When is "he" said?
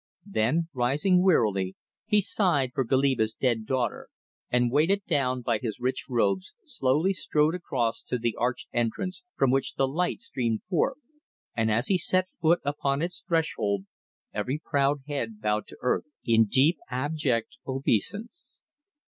2.07-2.21, 11.85-11.99